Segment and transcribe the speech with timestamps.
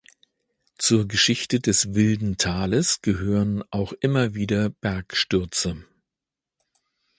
[0.79, 5.85] Zur Geschichte des wilden Tales gehören auch immer wieder Bergstürze.